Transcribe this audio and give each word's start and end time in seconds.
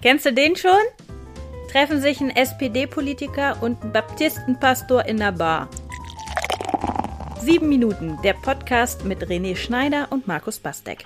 Kennst 0.00 0.26
du 0.26 0.32
den 0.32 0.54
schon? 0.54 0.70
Treffen 1.72 2.00
sich 2.00 2.20
ein 2.20 2.30
SPD-Politiker 2.30 3.60
und 3.60 3.82
ein 3.82 3.92
Baptistenpastor 3.92 5.04
in 5.06 5.16
der 5.16 5.32
Bar. 5.32 5.68
Sieben 7.40 7.68
Minuten, 7.68 8.16
der 8.22 8.34
Podcast 8.34 9.04
mit 9.04 9.26
René 9.26 9.56
Schneider 9.56 10.06
und 10.10 10.28
Markus 10.28 10.60
Bastek. 10.60 11.04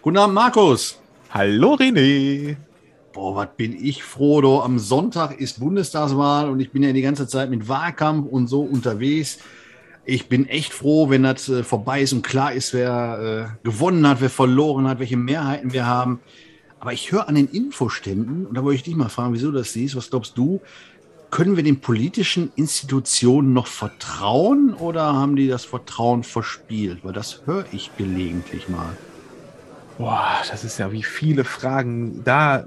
Guten 0.00 0.16
Abend, 0.16 0.36
Markus. 0.36 1.00
Hallo, 1.30 1.74
René. 1.74 2.54
Boah, 3.12 3.34
was 3.34 3.48
bin 3.56 3.76
ich 3.84 4.04
froh, 4.04 4.42
do. 4.42 4.60
Am 4.60 4.78
Sonntag 4.78 5.40
ist 5.40 5.58
Bundestagswahl 5.58 6.48
und 6.50 6.60
ich 6.60 6.70
bin 6.70 6.84
ja 6.84 6.92
die 6.92 7.02
ganze 7.02 7.26
Zeit 7.26 7.50
mit 7.50 7.66
Wahlkampf 7.66 8.30
und 8.30 8.46
so 8.46 8.60
unterwegs. 8.60 9.40
Ich 10.04 10.28
bin 10.28 10.48
echt 10.48 10.72
froh, 10.72 11.10
wenn 11.10 11.24
das 11.24 11.48
äh, 11.48 11.64
vorbei 11.64 12.02
ist 12.02 12.12
und 12.12 12.22
klar 12.22 12.52
ist, 12.52 12.72
wer 12.74 13.56
äh, 13.58 13.66
gewonnen 13.66 14.06
hat, 14.06 14.20
wer 14.20 14.30
verloren 14.30 14.86
hat, 14.86 15.00
welche 15.00 15.16
Mehrheiten 15.16 15.72
wir 15.72 15.86
haben. 15.86 16.20
Aber 16.80 16.92
ich 16.92 17.10
höre 17.10 17.28
an 17.28 17.34
den 17.34 17.48
Infoständen, 17.48 18.46
und 18.46 18.54
da 18.54 18.62
wollte 18.62 18.76
ich 18.76 18.82
dich 18.84 18.94
mal 18.94 19.08
fragen, 19.08 19.32
wieso 19.34 19.50
das 19.50 19.72
siehst, 19.72 19.96
was 19.96 20.10
glaubst 20.10 20.38
du, 20.38 20.60
können 21.30 21.56
wir 21.56 21.62
den 21.62 21.80
politischen 21.80 22.52
Institutionen 22.56 23.52
noch 23.52 23.66
vertrauen 23.66 24.74
oder 24.74 25.12
haben 25.14 25.36
die 25.36 25.48
das 25.48 25.64
Vertrauen 25.64 26.22
verspielt? 26.22 27.00
Weil 27.02 27.12
das 27.12 27.42
höre 27.44 27.66
ich 27.72 27.90
gelegentlich 27.96 28.68
mal. 28.68 28.96
Boah, 29.98 30.36
das 30.48 30.64
ist 30.64 30.78
ja 30.78 30.92
wie 30.92 31.02
viele 31.02 31.44
Fragen. 31.44 32.22
Da 32.24 32.66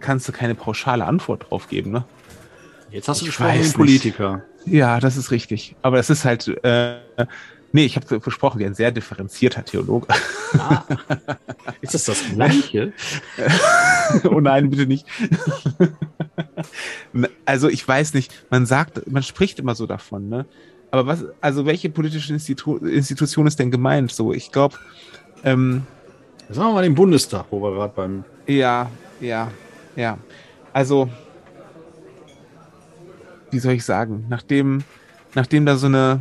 kannst 0.00 0.28
du 0.28 0.32
keine 0.32 0.54
pauschale 0.54 1.04
Antwort 1.04 1.50
drauf 1.50 1.68
geben, 1.68 1.90
ne? 1.90 2.04
Jetzt 2.90 3.08
hast 3.08 3.22
du 3.22 3.26
gesprochen 3.26 3.50
ein 3.50 3.72
Politiker. 3.72 4.42
Ja, 4.64 5.00
das 5.00 5.16
ist 5.16 5.30
richtig. 5.30 5.74
Aber 5.82 5.98
es 5.98 6.08
ist 6.08 6.24
halt, 6.24 6.46
äh, 6.62 6.98
Nee, 7.72 7.86
ich 7.86 7.96
habe 7.96 8.20
versprochen, 8.20 8.58
wie 8.60 8.66
ein 8.66 8.74
sehr 8.74 8.92
differenzierter 8.92 9.64
Theologe. 9.64 10.06
Ah, 10.58 10.84
ist 11.80 11.94
das 11.94 12.04
das 12.04 12.22
Gleiche? 12.32 12.92
oh 14.24 14.40
nein, 14.40 14.68
bitte 14.68 14.86
nicht. 14.86 15.06
also 17.46 17.68
ich 17.68 17.86
weiß 17.86 18.12
nicht, 18.14 18.32
man 18.50 18.66
sagt, 18.66 19.10
man 19.10 19.22
spricht 19.22 19.58
immer 19.58 19.74
so 19.74 19.86
davon, 19.86 20.28
ne? 20.28 20.46
Aber 20.90 21.06
was, 21.06 21.24
also 21.40 21.64
welche 21.64 21.88
politische 21.88 22.34
Institu 22.34 22.76
Institution 22.76 23.46
ist 23.46 23.58
denn 23.58 23.70
gemeint? 23.70 24.12
So, 24.12 24.34
ich 24.34 24.52
glaube, 24.52 24.76
ähm, 25.42 25.86
Sagen 26.52 26.68
wir 26.68 26.74
mal 26.74 26.82
den 26.82 26.94
Bundestag, 26.94 27.46
wo 27.50 27.62
wir 27.62 27.72
gerade 27.72 27.92
beim. 27.94 28.24
Ja, 28.46 28.90
ja, 29.20 29.50
ja. 29.96 30.18
Also, 30.74 31.08
wie 33.50 33.58
soll 33.58 33.72
ich 33.72 33.84
sagen, 33.84 34.26
nachdem, 34.28 34.84
nachdem 35.34 35.64
da 35.64 35.76
so 35.76 35.86
eine 35.86 36.20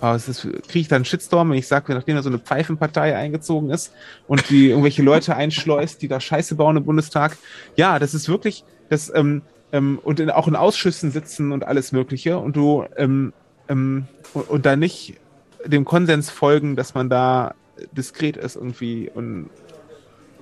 aber 0.00 0.16
es 0.16 0.28
ist, 0.28 0.42
kriege 0.42 0.80
ich 0.80 0.88
dann 0.88 0.96
einen 0.96 1.04
Shitstorm, 1.04 1.50
wenn 1.50 1.58
ich 1.58 1.66
sage, 1.66 1.92
nachdem 1.92 2.16
da 2.16 2.22
so 2.22 2.28
eine 2.28 2.38
Pfeifenpartei 2.38 3.16
eingezogen 3.16 3.70
ist 3.70 3.92
und 4.26 4.48
die 4.50 4.68
irgendwelche 4.68 5.02
Leute 5.02 5.34
einschleust, 5.34 6.02
die 6.02 6.08
da 6.08 6.20
Scheiße 6.20 6.54
bauen 6.54 6.76
im 6.76 6.84
Bundestag. 6.84 7.36
Ja, 7.76 7.98
das 7.98 8.14
ist 8.14 8.28
wirklich, 8.28 8.64
das, 8.88 9.12
ähm, 9.14 9.42
ähm, 9.72 9.98
und 10.02 10.20
in, 10.20 10.30
auch 10.30 10.48
in 10.48 10.56
Ausschüssen 10.56 11.10
sitzen 11.10 11.52
und 11.52 11.64
alles 11.64 11.92
Mögliche 11.92 12.38
und 12.38 12.56
du, 12.56 12.84
ähm, 12.96 13.32
ähm, 13.68 14.06
und, 14.34 14.48
und 14.48 14.66
da 14.66 14.76
nicht 14.76 15.16
dem 15.64 15.84
Konsens 15.84 16.30
folgen, 16.30 16.76
dass 16.76 16.94
man 16.94 17.10
da 17.10 17.54
diskret 17.92 18.36
ist 18.36 18.56
irgendwie 18.56 19.10
und, 19.12 19.50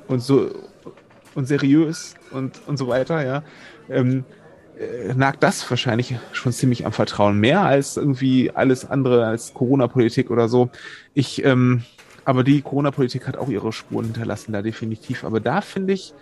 und 0.08 0.20
so 0.20 0.50
und 1.34 1.46
seriös 1.46 2.14
und, 2.32 2.60
und 2.66 2.78
so 2.78 2.88
weiter, 2.88 3.24
ja. 3.24 3.42
Ähm, 3.88 4.20
äh, 4.20 4.45
nagt 5.14 5.42
das 5.42 5.69
wahrscheinlich 5.70 6.16
schon 6.32 6.52
ziemlich 6.52 6.84
am 6.84 6.92
Vertrauen. 6.92 7.38
Mehr 7.38 7.62
als 7.62 7.96
irgendwie 7.96 8.50
alles 8.50 8.88
andere, 8.88 9.27
als 9.27 9.55
Corona-Politik 9.55 10.30
oder 10.30 10.48
so. 10.48 10.70
Ich, 11.14 11.44
ähm, 11.44 11.82
aber 12.24 12.44
die 12.44 12.60
Corona-Politik 12.60 13.27
hat 13.27 13.36
auch 13.36 13.48
ihre 13.48 13.72
Spuren 13.72 14.06
hinterlassen, 14.06 14.52
da 14.52 14.62
definitiv. 14.62 15.24
Aber 15.24 15.41
da 15.41 15.60
finde 15.60 15.94
ich 15.94 16.12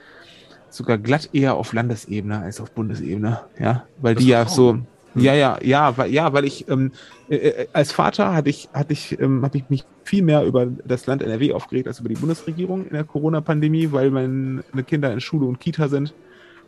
sogar 0.70 0.98
glatt 0.98 1.30
eher 1.32 1.54
auf 1.54 1.72
Landesebene 1.72 2.40
als 2.40 2.60
auf 2.60 2.70
Bundesebene, 2.72 3.40
ja, 3.58 3.84
weil 4.00 4.14
das 4.14 4.24
die 4.24 4.30
ja 4.30 4.46
so, 4.46 4.72
hm. 4.72 4.86
ja, 5.14 5.34
ja, 5.34 5.58
ja, 5.62 5.96
weil, 5.96 6.12
ja, 6.12 6.32
weil 6.32 6.44
ich 6.44 6.68
ähm, 6.68 6.92
äh, 7.28 7.36
äh, 7.36 7.66
als 7.72 7.92
Vater 7.92 8.34
hatte 8.34 8.50
ich, 8.50 8.68
hatte 8.72 8.92
ich, 8.92 9.18
ähm, 9.20 9.42
habe 9.42 9.56
ich 9.56 9.70
mich 9.70 9.84
viel 10.02 10.22
mehr 10.22 10.44
über 10.44 10.66
das 10.66 11.06
Land 11.06 11.22
NRW 11.22 11.52
aufgeregt 11.52 11.88
als 11.88 12.00
über 12.00 12.08
die 12.08 12.16
Bundesregierung 12.16 12.86
in 12.86 12.92
der 12.92 13.04
Corona-Pandemie, 13.04 13.92
weil 13.92 14.10
meine 14.10 14.62
Kinder 14.86 15.12
in 15.12 15.20
Schule 15.20 15.46
und 15.46 15.60
Kita 15.60 15.88
sind 15.88 16.12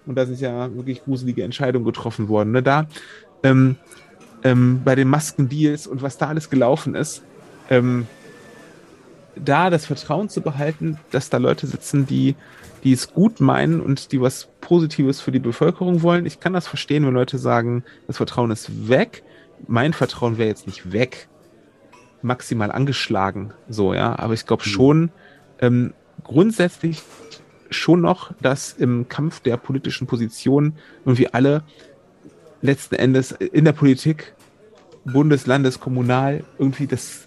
und 0.06 0.14
da 0.14 0.26
sind 0.26 0.40
ja 0.40 0.74
wirklich 0.74 1.04
gruselige 1.04 1.42
Entscheidungen 1.42 1.84
getroffen 1.84 2.28
worden. 2.28 2.52
Ne? 2.52 2.62
Da 2.62 2.86
ähm, 3.42 3.76
ähm, 4.42 4.82
bei 4.84 4.94
den 4.94 5.08
Maskendeals 5.08 5.86
und 5.86 6.02
was 6.02 6.18
da 6.18 6.28
alles 6.28 6.50
gelaufen 6.50 6.94
ist, 6.94 7.22
ähm, 7.70 8.06
da 9.36 9.70
das 9.70 9.86
Vertrauen 9.86 10.28
zu 10.28 10.40
behalten, 10.40 10.98
dass 11.10 11.30
da 11.30 11.38
Leute 11.38 11.66
sitzen, 11.66 12.06
die, 12.06 12.36
die 12.84 12.92
es 12.92 13.12
gut 13.12 13.40
meinen 13.40 13.80
und 13.80 14.12
die 14.12 14.20
was 14.20 14.48
Positives 14.60 15.20
für 15.20 15.32
die 15.32 15.38
Bevölkerung 15.38 16.02
wollen. 16.02 16.26
Ich 16.26 16.40
kann 16.40 16.52
das 16.52 16.66
verstehen, 16.66 17.04
wenn 17.06 17.14
Leute 17.14 17.38
sagen, 17.38 17.84
das 18.06 18.16
Vertrauen 18.16 18.50
ist 18.50 18.88
weg. 18.88 19.22
Mein 19.66 19.92
Vertrauen 19.92 20.38
wäre 20.38 20.48
jetzt 20.48 20.66
nicht 20.66 20.92
weg, 20.92 21.28
maximal 22.22 22.70
angeschlagen, 22.70 23.52
so, 23.68 23.94
ja. 23.94 24.18
Aber 24.18 24.34
ich 24.34 24.46
glaube 24.46 24.64
hm. 24.64 24.70
schon, 24.70 25.10
ähm, 25.60 25.92
grundsätzlich 26.22 27.02
schon 27.70 28.00
noch, 28.00 28.32
dass 28.40 28.72
im 28.72 29.08
Kampf 29.08 29.40
der 29.40 29.56
politischen 29.56 30.06
Positionen 30.06 30.76
irgendwie 31.04 31.28
alle 31.32 31.62
letzten 32.62 32.96
Endes 32.96 33.32
in 33.32 33.64
der 33.64 33.72
Politik, 33.72 34.34
Bundes, 35.04 35.46
Landes, 35.46 35.80
Kommunal, 35.80 36.44
irgendwie 36.58 36.86
das 36.86 37.26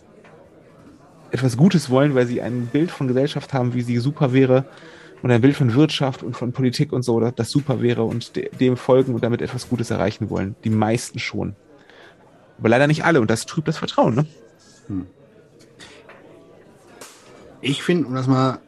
etwas 1.31 1.57
Gutes 1.57 1.89
wollen, 1.89 2.15
weil 2.15 2.27
sie 2.27 2.41
ein 2.41 2.67
Bild 2.67 2.91
von 2.91 3.07
Gesellschaft 3.07 3.53
haben, 3.53 3.73
wie 3.73 3.81
sie 3.81 3.97
super 3.97 4.33
wäre 4.33 4.65
und 5.21 5.31
ein 5.31 5.41
Bild 5.41 5.55
von 5.55 5.73
Wirtschaft 5.73 6.23
und 6.23 6.35
von 6.35 6.51
Politik 6.51 6.91
und 6.91 7.03
so, 7.03 7.19
das 7.19 7.51
super 7.51 7.81
wäre 7.81 8.03
und 8.03 8.33
dem 8.59 8.77
folgen 8.77 9.13
und 9.13 9.23
damit 9.23 9.41
etwas 9.41 9.69
Gutes 9.69 9.91
erreichen 9.91 10.29
wollen. 10.29 10.55
Die 10.63 10.69
meisten 10.69 11.19
schon. 11.19 11.55
Aber 12.57 12.69
leider 12.69 12.87
nicht 12.87 13.05
alle 13.05 13.21
und 13.21 13.29
das 13.29 13.45
trübt 13.45 13.67
das 13.67 13.77
Vertrauen, 13.77 14.15
ne? 14.15 14.25
Hm. 14.87 15.05
Ich 17.61 17.83
finde, 17.83 18.07
um 18.07 18.15
das 18.15 18.27
mal 18.27 18.59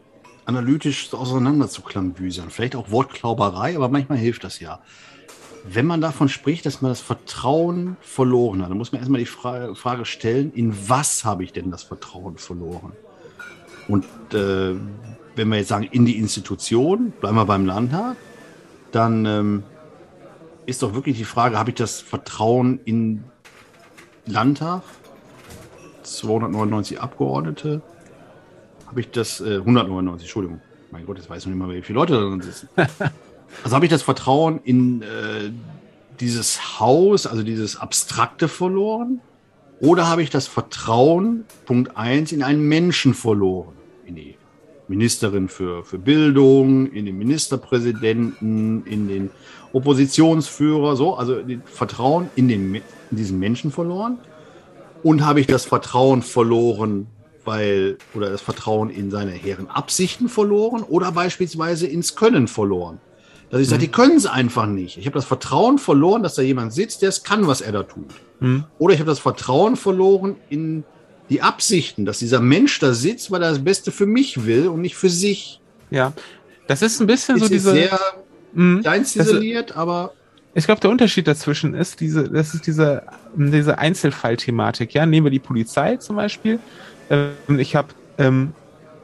analytisch 0.45 1.13
auseinander 1.13 1.69
zu. 1.69 1.81
Vielleicht 2.49 2.75
auch 2.75 2.91
Wortklauberei, 2.91 3.75
aber 3.75 3.89
manchmal 3.89 4.17
hilft 4.17 4.43
das 4.43 4.59
ja. 4.59 4.79
Wenn 5.63 5.85
man 5.85 6.01
davon 6.01 6.27
spricht, 6.27 6.65
dass 6.65 6.81
man 6.81 6.91
das 6.91 7.01
Vertrauen 7.01 7.97
verloren 8.01 8.63
hat, 8.63 8.71
dann 8.71 8.77
muss 8.77 8.91
man 8.91 8.99
erstmal 8.99 9.19
die 9.19 9.27
Frage, 9.27 9.75
Frage 9.75 10.05
stellen, 10.05 10.51
in 10.53 10.75
was 10.89 11.23
habe 11.23 11.43
ich 11.43 11.53
denn 11.53 11.69
das 11.69 11.83
Vertrauen 11.83 12.37
verloren? 12.37 12.93
Und 13.87 14.05
äh, 14.33 14.75
wenn 15.35 15.49
wir 15.49 15.57
jetzt 15.57 15.67
sagen, 15.67 15.87
in 15.91 16.05
die 16.05 16.17
Institution, 16.17 17.11
bleiben 17.11 17.35
wir 17.35 17.45
beim 17.45 17.65
Landtag, 17.65 18.15
dann 18.91 19.25
ähm, 19.25 19.63
ist 20.65 20.81
doch 20.81 20.93
wirklich 20.93 21.17
die 21.17 21.25
Frage, 21.25 21.57
habe 21.57 21.69
ich 21.69 21.75
das 21.75 22.01
Vertrauen 22.01 22.79
in 22.85 23.23
Landtag, 24.25 24.81
299 26.03 26.99
Abgeordnete, 26.99 27.81
habe 28.91 28.99
ich 28.99 29.09
das, 29.09 29.39
äh, 29.39 29.59
199, 29.59 30.27
Entschuldigung. 30.27 30.59
Mein 30.91 31.05
Gott, 31.05 31.17
jetzt 31.17 31.29
weiß 31.29 31.43
ich 31.43 31.45
noch 31.45 31.55
nicht 31.55 31.65
mal, 31.65 31.73
wie 31.73 31.81
viele 31.81 31.97
Leute 31.97 32.13
da 32.13 32.19
drin 32.19 32.41
sitzen. 32.41 32.67
also 32.75 33.73
habe 33.73 33.85
ich 33.85 33.89
das 33.89 34.01
Vertrauen 34.01 34.59
in 34.65 35.01
äh, 35.01 35.49
dieses 36.19 36.81
Haus, 36.81 37.25
also 37.25 37.41
dieses 37.41 37.77
Abstrakte 37.77 38.49
verloren? 38.49 39.21
Oder 39.79 40.09
habe 40.09 40.23
ich 40.23 40.29
das 40.29 40.47
Vertrauen, 40.47 41.45
Punkt 41.65 41.95
1, 41.95 42.33
in 42.33 42.43
einen 42.43 42.67
Menschen 42.67 43.13
verloren? 43.13 43.71
In 44.05 44.15
die 44.15 44.35
Ministerin 44.89 45.47
für, 45.47 45.85
für 45.85 45.97
Bildung, 45.97 46.91
in 46.91 47.05
den 47.05 47.17
Ministerpräsidenten, 47.17 48.85
in 48.85 49.07
den 49.07 49.29
Oppositionsführer, 49.71 50.97
so, 50.97 51.15
also 51.15 51.37
Vertrauen 51.63 52.29
in, 52.35 52.49
den, 52.49 52.75
in 52.75 52.83
diesen 53.11 53.39
Menschen 53.39 53.71
verloren? 53.71 54.17
Und 55.01 55.25
habe 55.25 55.39
ich 55.39 55.47
das 55.47 55.63
Vertrauen 55.63 56.23
verloren 56.23 57.07
weil 57.45 57.97
oder 58.13 58.29
das 58.29 58.41
Vertrauen 58.41 58.89
in 58.89 59.11
seine 59.11 59.31
hehren 59.31 59.69
Absichten 59.69 60.29
verloren 60.29 60.83
oder 60.83 61.11
beispielsweise 61.11 61.87
ins 61.87 62.15
Können 62.15 62.47
verloren. 62.47 62.99
Dass 63.49 63.59
ich 63.59 63.67
sage, 63.67 63.81
mhm. 63.81 63.85
die 63.85 63.91
können 63.91 64.17
es 64.17 64.25
einfach 64.25 64.65
nicht. 64.65 64.97
Ich 64.97 65.05
habe 65.05 65.15
das 65.15 65.25
Vertrauen 65.25 65.77
verloren, 65.77 66.23
dass 66.23 66.35
da 66.35 66.41
jemand 66.41 66.73
sitzt, 66.73 67.01
der 67.01 67.09
es 67.09 67.23
kann, 67.23 67.47
was 67.47 67.59
er 67.59 67.73
da 67.73 67.83
tut. 67.83 68.07
Mhm. 68.39 68.63
Oder 68.79 68.93
ich 68.93 68.99
habe 69.01 69.09
das 69.09 69.19
Vertrauen 69.19 69.75
verloren 69.75 70.37
in 70.49 70.85
die 71.29 71.41
Absichten, 71.41 72.05
dass 72.05 72.19
dieser 72.19 72.39
Mensch 72.39 72.79
da 72.79 72.93
sitzt, 72.93 73.29
weil 73.29 73.43
er 73.43 73.49
das 73.49 73.63
Beste 73.63 73.91
für 73.91 74.05
mich 74.05 74.45
will 74.45 74.67
und 74.67 74.81
nicht 74.81 74.95
für 74.95 75.09
sich. 75.09 75.59
Ja, 75.89 76.13
das 76.67 76.81
ist 76.81 77.01
ein 77.01 77.07
bisschen 77.07 77.35
ist 77.35 77.43
so 77.43 77.49
diese. 77.49 77.71
Sehr 77.71 77.99
mhm. 78.53 78.81
klein 78.81 79.05
ziseliert, 79.05 79.75
aber. 79.75 80.13
Ich 80.53 80.65
glaube, 80.65 80.81
der 80.81 80.89
Unterschied 80.89 81.27
dazwischen 81.27 81.73
ist 81.73 82.01
diese, 82.01 82.29
das 82.29 82.53
ist 82.53 82.67
diese, 82.67 83.03
diese 83.35 83.77
Einzelfallthematik. 83.77 84.93
Ja, 84.93 85.05
nehmen 85.05 85.25
wir 85.25 85.31
die 85.31 85.39
Polizei 85.39 85.95
zum 85.95 86.17
Beispiel 86.17 86.59
ähm, 87.11 87.59
ich 87.59 87.75
habe 87.75 87.89
ähm, 88.17 88.53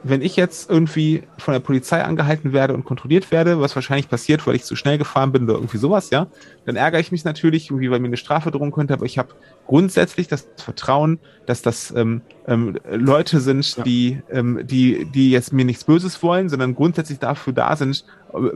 wenn 0.04 0.22
ich 0.22 0.36
jetzt 0.36 0.70
irgendwie 0.70 1.24
von 1.38 1.52
der 1.52 1.60
Polizei 1.60 2.02
angehalten 2.02 2.52
werde 2.52 2.74
und 2.74 2.84
kontrolliert 2.84 3.30
werde, 3.30 3.60
was 3.60 3.74
wahrscheinlich 3.74 4.08
passiert, 4.08 4.46
weil 4.46 4.54
ich 4.54 4.64
zu 4.64 4.76
schnell 4.76 4.96
gefahren 4.96 5.32
bin 5.32 5.44
oder 5.44 5.54
irgendwie 5.54 5.78
sowas, 5.78 6.10
ja, 6.10 6.28
dann 6.66 6.76
ärgere 6.76 7.00
ich 7.00 7.10
mich 7.10 7.24
natürlich, 7.24 7.70
irgendwie, 7.70 7.90
weil 7.90 7.98
mir 7.98 8.06
eine 8.06 8.16
Strafe 8.16 8.50
drohen 8.50 8.70
könnte, 8.70 8.94
aber 8.94 9.06
ich 9.06 9.18
habe 9.18 9.30
grundsätzlich 9.66 10.28
das 10.28 10.46
Vertrauen, 10.56 11.18
dass 11.46 11.62
das 11.62 11.92
ähm, 11.96 12.22
ähm, 12.46 12.78
Leute 12.90 13.40
sind, 13.40 13.76
ja. 13.76 13.82
die, 13.82 14.22
ähm, 14.30 14.60
die, 14.64 15.04
die 15.06 15.30
jetzt 15.30 15.52
mir 15.52 15.64
nichts 15.64 15.84
Böses 15.84 16.22
wollen, 16.22 16.48
sondern 16.48 16.74
grundsätzlich 16.74 17.18
dafür 17.18 17.52
da 17.52 17.74
sind, 17.76 18.04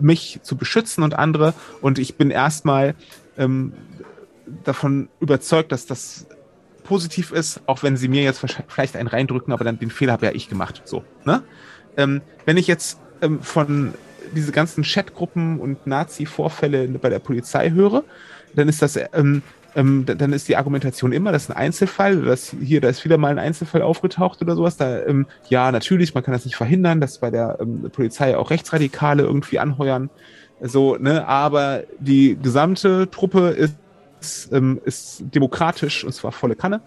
mich 0.00 0.40
zu 0.42 0.56
beschützen 0.56 1.02
und 1.02 1.14
andere. 1.14 1.54
Und 1.80 1.98
ich 1.98 2.16
bin 2.16 2.30
erstmal 2.30 2.94
ähm, 3.36 3.72
davon 4.64 5.08
überzeugt, 5.20 5.72
dass 5.72 5.86
das 5.86 6.26
positiv 6.92 7.32
ist, 7.32 7.62
auch 7.64 7.82
wenn 7.82 7.96
sie 7.96 8.06
mir 8.06 8.22
jetzt 8.22 8.44
vielleicht 8.68 8.96
einen 8.96 9.08
reindrücken, 9.08 9.54
aber 9.54 9.64
dann 9.64 9.78
den 9.78 9.88
Fehler 9.88 10.12
habe 10.12 10.26
ja 10.26 10.32
ich 10.32 10.50
gemacht. 10.50 10.82
So, 10.84 11.02
ne? 11.24 11.42
Ähm, 11.96 12.20
wenn 12.44 12.58
ich 12.58 12.66
jetzt 12.66 13.00
ähm, 13.22 13.40
von 13.40 13.94
diese 14.36 14.52
ganzen 14.52 14.84
Chatgruppen 14.84 15.58
und 15.58 15.86
Nazi-Vorfälle 15.86 16.88
bei 16.88 17.08
der 17.08 17.18
Polizei 17.18 17.70
höre, 17.70 18.04
dann 18.54 18.68
ist 18.68 18.82
das, 18.82 18.98
ähm, 19.14 19.40
ähm, 19.74 20.04
dann 20.04 20.34
ist 20.34 20.48
die 20.48 20.56
Argumentation 20.56 21.12
immer, 21.12 21.32
das 21.32 21.44
ist 21.44 21.50
ein 21.50 21.56
Einzelfall, 21.56 22.20
das 22.20 22.54
hier, 22.60 22.82
da 22.82 22.90
ist 22.90 23.06
wieder 23.06 23.16
mal 23.16 23.30
ein 23.30 23.38
Einzelfall 23.38 23.80
aufgetaucht 23.80 24.42
oder 24.42 24.54
sowas. 24.54 24.76
Da, 24.76 25.02
ähm, 25.06 25.24
ja, 25.48 25.72
natürlich, 25.72 26.12
man 26.12 26.22
kann 26.22 26.34
das 26.34 26.44
nicht 26.44 26.56
verhindern, 26.56 27.00
dass 27.00 27.20
bei 27.20 27.30
der 27.30 27.56
ähm, 27.58 27.88
Polizei 27.90 28.36
auch 28.36 28.50
Rechtsradikale 28.50 29.22
irgendwie 29.22 29.58
anheuern. 29.58 30.10
So, 30.60 30.96
ne, 30.96 31.26
aber 31.26 31.84
die 32.00 32.36
gesamte 32.36 33.10
Truppe 33.10 33.48
ist 33.48 33.76
ist, 34.22 34.52
ähm, 34.52 34.80
ist 34.84 35.22
demokratisch 35.34 36.04
und 36.04 36.12
zwar 36.12 36.32
volle 36.32 36.56
Kanne. 36.56 36.80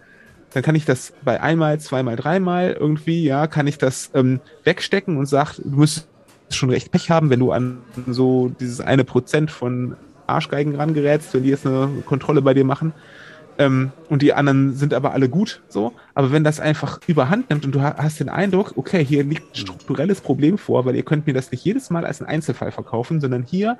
Dann 0.53 0.63
kann 0.63 0.75
ich 0.75 0.85
das 0.85 1.13
bei 1.23 1.41
einmal, 1.41 1.79
zweimal, 1.79 2.15
dreimal 2.15 2.77
irgendwie, 2.79 3.23
ja, 3.23 3.47
kann 3.47 3.67
ich 3.67 3.77
das 3.77 4.11
ähm, 4.13 4.39
wegstecken 4.63 5.17
und 5.17 5.25
sag, 5.25 5.55
du 5.57 5.69
müsstest 5.69 6.07
schon 6.49 6.69
recht 6.69 6.91
Pech 6.91 7.09
haben, 7.09 7.29
wenn 7.29 7.39
du 7.39 7.51
an 7.51 7.79
so 8.07 8.51
dieses 8.59 8.79
eine 8.79 9.03
Prozent 9.03 9.51
von 9.51 9.97
Arschgeigen 10.27 10.75
rangerätst, 10.75 11.33
wenn 11.33 11.43
die 11.43 11.49
jetzt 11.49 11.65
eine 11.65 11.89
Kontrolle 12.05 12.41
bei 12.41 12.53
dir 12.53 12.65
machen. 12.65 12.93
Ähm, 13.57 13.91
und 14.09 14.21
die 14.21 14.33
anderen 14.33 14.75
sind 14.75 14.93
aber 14.93 15.13
alle 15.13 15.29
gut, 15.29 15.61
so. 15.69 15.93
Aber 16.13 16.31
wenn 16.31 16.43
das 16.43 16.59
einfach 16.59 16.99
überhand 17.07 17.49
nimmt 17.49 17.65
und 17.65 17.73
du 17.73 17.81
hast 17.81 18.19
den 18.19 18.29
Eindruck, 18.29 18.73
okay, 18.75 19.03
hier 19.03 19.23
liegt 19.23 19.51
ein 19.51 19.55
strukturelles 19.55 20.21
Problem 20.21 20.57
vor, 20.57 20.85
weil 20.85 20.95
ihr 20.95 21.03
könnt 21.03 21.25
mir 21.25 21.33
das 21.33 21.51
nicht 21.51 21.63
jedes 21.63 21.89
Mal 21.89 22.05
als 22.05 22.21
ein 22.21 22.27
Einzelfall 22.27 22.71
verkaufen, 22.71 23.21
sondern 23.21 23.43
hier 23.43 23.77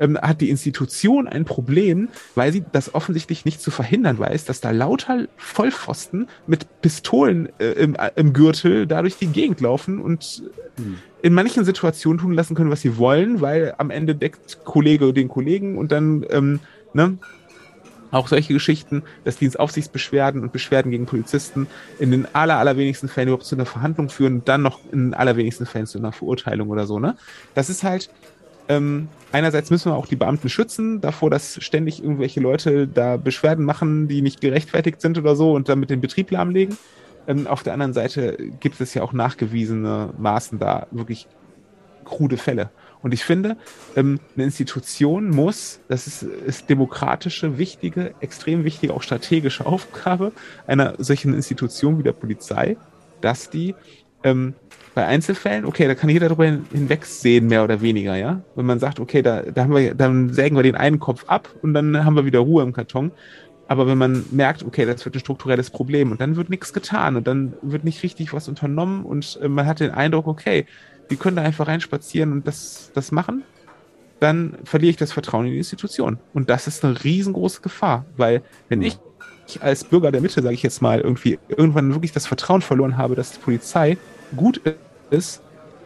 ähm, 0.00 0.18
hat 0.20 0.40
die 0.40 0.50
Institution 0.50 1.26
ein 1.26 1.44
Problem, 1.44 2.08
weil 2.34 2.52
sie 2.52 2.64
das 2.72 2.94
offensichtlich 2.94 3.44
nicht 3.44 3.60
zu 3.60 3.70
verhindern 3.70 4.18
weiß, 4.18 4.44
dass 4.44 4.60
da 4.60 4.70
lauter 4.70 5.26
Vollpfosten 5.36 6.28
mit 6.46 6.66
Pistolen 6.82 7.48
äh, 7.58 7.72
im, 7.72 7.94
äh, 7.94 8.10
im 8.16 8.32
Gürtel 8.32 8.86
da 8.86 9.00
durch 9.02 9.16
die 9.16 9.28
Gegend 9.28 9.60
laufen 9.60 10.00
und 10.00 10.42
hm. 10.76 10.98
in 11.22 11.32
manchen 11.32 11.64
Situationen 11.64 12.20
tun 12.20 12.32
lassen 12.32 12.54
können, 12.54 12.70
was 12.70 12.82
sie 12.82 12.98
wollen, 12.98 13.40
weil 13.40 13.74
am 13.78 13.90
Ende 13.90 14.14
deckt 14.14 14.64
Kollege 14.64 15.12
den 15.12 15.28
Kollegen 15.28 15.78
und 15.78 15.92
dann, 15.92 16.24
ähm, 16.30 16.60
ne, 16.92 17.18
auch 18.10 18.28
solche 18.28 18.52
Geschichten, 18.52 19.02
dass 19.24 19.36
Dienstaufsichtsbeschwerden 19.36 20.42
und 20.42 20.52
Beschwerden 20.52 20.90
gegen 20.90 21.06
Polizisten 21.06 21.66
in 21.98 22.10
den 22.10 22.26
aller, 22.34 22.58
allerwenigsten 22.58 23.08
Fällen 23.08 23.28
überhaupt 23.28 23.46
zu 23.46 23.56
einer 23.56 23.66
Verhandlung 23.66 24.08
führen 24.08 24.34
und 24.36 24.48
dann 24.48 24.62
noch 24.62 24.80
in 24.92 25.06
den 25.06 25.14
allerwenigsten 25.14 25.66
Fällen 25.66 25.86
zu 25.86 25.98
einer 25.98 26.12
Verurteilung 26.12 26.68
oder 26.70 26.86
so, 26.86 26.98
ne? 26.98 27.16
Das 27.54 27.68
ist 27.70 27.82
halt, 27.82 28.10
ähm, 28.68 29.08
einerseits 29.32 29.70
müssen 29.70 29.92
wir 29.92 29.96
auch 29.96 30.06
die 30.06 30.16
Beamten 30.16 30.48
schützen 30.48 31.00
davor, 31.00 31.30
dass 31.30 31.62
ständig 31.62 32.02
irgendwelche 32.02 32.40
Leute 32.40 32.88
da 32.88 33.16
Beschwerden 33.16 33.64
machen, 33.64 34.08
die 34.08 34.22
nicht 34.22 34.40
gerechtfertigt 34.40 35.00
sind 35.00 35.18
oder 35.18 35.36
so 35.36 35.52
und 35.52 35.68
damit 35.68 35.90
den 35.90 36.00
Betrieb 36.00 36.30
lahmlegen. 36.30 36.76
Ähm, 37.26 37.46
auf 37.46 37.62
der 37.62 37.72
anderen 37.72 37.92
Seite 37.92 38.36
gibt 38.60 38.80
es 38.80 38.94
ja 38.94 39.02
auch 39.02 39.12
nachgewiesene 39.12 40.14
Maßen 40.18 40.58
da 40.58 40.86
wirklich 40.90 41.26
krude 42.04 42.36
Fälle. 42.36 42.70
Und 43.02 43.12
ich 43.12 43.24
finde, 43.24 43.56
ähm, 43.94 44.20
eine 44.34 44.44
Institution 44.44 45.30
muss, 45.30 45.80
das 45.88 46.06
ist, 46.06 46.22
ist 46.22 46.70
demokratische, 46.70 47.58
wichtige, 47.58 48.14
extrem 48.20 48.64
wichtige, 48.64 48.94
auch 48.94 49.02
strategische 49.02 49.66
Aufgabe 49.66 50.32
einer 50.66 50.94
solchen 50.98 51.34
Institution 51.34 51.98
wie 51.98 52.02
der 52.02 52.12
Polizei, 52.12 52.76
dass 53.20 53.50
die 53.50 53.74
ähm, 54.24 54.54
bei 54.96 55.04
Einzelfällen, 55.04 55.66
okay, 55.66 55.86
da 55.86 55.94
kann 55.94 56.08
jeder 56.08 56.30
darüber 56.30 56.46
hinwegsehen, 56.46 57.48
mehr 57.48 57.62
oder 57.62 57.82
weniger, 57.82 58.16
ja. 58.16 58.40
Wenn 58.54 58.64
man 58.64 58.78
sagt, 58.78 58.98
okay, 58.98 59.20
da, 59.20 59.42
da 59.42 59.64
haben 59.64 59.74
wir, 59.74 59.94
dann 59.94 60.32
sägen 60.32 60.56
wir 60.56 60.62
den 60.62 60.74
einen 60.74 60.98
Kopf 60.98 61.24
ab 61.26 61.50
und 61.60 61.74
dann 61.74 62.02
haben 62.02 62.16
wir 62.16 62.24
wieder 62.24 62.38
Ruhe 62.38 62.62
im 62.62 62.72
Karton. 62.72 63.12
Aber 63.68 63.86
wenn 63.86 63.98
man 63.98 64.24
merkt, 64.30 64.64
okay, 64.64 64.86
das 64.86 65.04
wird 65.04 65.14
ein 65.14 65.20
strukturelles 65.20 65.68
Problem 65.68 66.12
und 66.12 66.22
dann 66.22 66.36
wird 66.36 66.48
nichts 66.48 66.72
getan 66.72 67.16
und 67.16 67.26
dann 67.26 67.52
wird 67.60 67.84
nicht 67.84 68.02
richtig 68.02 68.32
was 68.32 68.48
unternommen 68.48 69.04
und 69.04 69.38
äh, 69.42 69.48
man 69.48 69.66
hat 69.66 69.80
den 69.80 69.90
Eindruck, 69.90 70.26
okay, 70.26 70.64
wir 71.10 71.18
können 71.18 71.36
da 71.36 71.42
einfach 71.42 71.68
reinspazieren 71.68 72.32
und 72.32 72.46
das, 72.46 72.90
das 72.94 73.12
machen, 73.12 73.44
dann 74.18 74.56
verliere 74.64 74.92
ich 74.92 74.96
das 74.96 75.12
Vertrauen 75.12 75.44
in 75.44 75.52
die 75.52 75.58
Institution. 75.58 76.18
Und 76.32 76.48
das 76.48 76.66
ist 76.68 76.82
eine 76.86 77.04
riesengroße 77.04 77.60
Gefahr, 77.60 78.06
weil 78.16 78.40
wenn 78.70 78.80
ich 78.80 78.98
ich 79.48 79.62
als 79.62 79.84
Bürger 79.84 80.10
der 80.10 80.20
Mitte, 80.22 80.42
sage 80.42 80.54
ich 80.54 80.62
jetzt 80.62 80.82
mal, 80.82 81.00
irgendwie 81.00 81.38
irgendwann 81.48 81.92
wirklich 81.92 82.12
das 82.12 82.26
Vertrauen 82.26 82.62
verloren 82.62 82.96
habe, 82.96 83.14
dass 83.14 83.32
die 83.32 83.38
Polizei 83.38 83.96
gut 84.34 84.60
ist, 85.10 85.42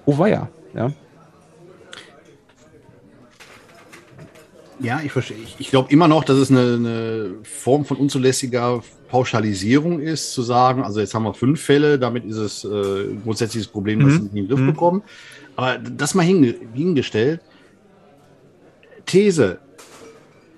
oh 0.07 0.19
weia, 0.19 0.49
ja. 0.75 0.93
Ja, 4.83 5.01
ich 5.05 5.13
verstehe. 5.13 5.37
Ich, 5.37 5.57
ich 5.59 5.71
glaube 5.71 5.93
immer 5.93 6.09
noch, 6.09 6.25
dass 6.25 6.39
es 6.39 6.51
eine, 6.51 6.61
eine, 6.61 7.31
Form 7.43 7.85
von 7.85 7.99
unzulässiger 7.99 8.83
Pauschalisierung 9.09 10.01
ist, 10.01 10.33
zu 10.33 10.41
sagen, 10.43 10.83
also 10.83 11.01
jetzt 11.01 11.13
haben 11.15 11.25
wir 11.25 11.35
fünf 11.35 11.61
Fälle, 11.61 11.99
damit 11.99 12.25
ist 12.25 12.37
es 12.37 12.65
äh, 12.65 13.15
grundsätzliches 13.23 13.69
Problem, 13.69 13.99
mhm. 13.99 14.05
das 14.05 14.13
wir 14.15 14.29
in 14.31 14.35
den 14.35 14.49
Griff 14.49 14.61
mhm. 14.61 14.67
bekommen. 14.67 15.03
Aber 15.57 15.77
das 15.79 16.15
mal 16.15 16.23
hinge 16.23 16.55
hingestellt. 16.73 17.41
These, 19.05 19.59